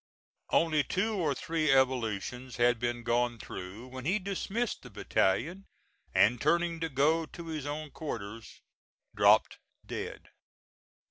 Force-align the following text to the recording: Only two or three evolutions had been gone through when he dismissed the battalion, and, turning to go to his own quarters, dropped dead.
Only 0.49 0.83
two 0.83 1.13
or 1.13 1.35
three 1.35 1.71
evolutions 1.71 2.55
had 2.57 2.79
been 2.79 3.03
gone 3.03 3.37
through 3.37 3.85
when 3.89 4.03
he 4.03 4.17
dismissed 4.17 4.81
the 4.81 4.89
battalion, 4.89 5.65
and, 6.11 6.41
turning 6.41 6.79
to 6.79 6.89
go 6.89 7.27
to 7.27 7.45
his 7.45 7.67
own 7.67 7.91
quarters, 7.91 8.61
dropped 9.15 9.59
dead. 9.85 10.29